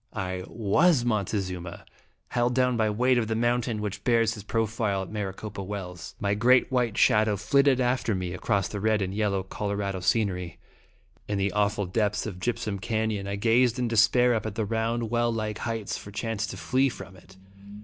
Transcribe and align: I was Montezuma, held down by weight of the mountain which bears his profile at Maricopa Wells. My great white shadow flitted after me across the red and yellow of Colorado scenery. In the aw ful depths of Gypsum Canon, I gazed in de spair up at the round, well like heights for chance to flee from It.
I 0.17 0.43
was 0.47 1.05
Montezuma, 1.05 1.85
held 2.29 2.55
down 2.55 2.75
by 2.75 2.89
weight 2.89 3.19
of 3.19 3.27
the 3.27 3.35
mountain 3.35 3.83
which 3.83 4.03
bears 4.03 4.33
his 4.33 4.41
profile 4.41 5.03
at 5.03 5.11
Maricopa 5.11 5.61
Wells. 5.61 6.15
My 6.19 6.33
great 6.33 6.71
white 6.71 6.97
shadow 6.97 7.35
flitted 7.35 7.79
after 7.79 8.15
me 8.15 8.33
across 8.33 8.67
the 8.67 8.79
red 8.81 9.03
and 9.03 9.13
yellow 9.13 9.41
of 9.41 9.49
Colorado 9.49 9.99
scenery. 9.99 10.57
In 11.27 11.37
the 11.37 11.51
aw 11.53 11.67
ful 11.67 11.85
depths 11.85 12.25
of 12.25 12.39
Gypsum 12.39 12.79
Canon, 12.79 13.27
I 13.27 13.35
gazed 13.35 13.77
in 13.77 13.87
de 13.87 13.95
spair 13.95 14.33
up 14.35 14.47
at 14.47 14.55
the 14.55 14.65
round, 14.65 15.11
well 15.11 15.31
like 15.31 15.59
heights 15.59 15.99
for 15.99 16.09
chance 16.09 16.47
to 16.47 16.57
flee 16.57 16.89
from 16.89 17.15
It. 17.15 17.37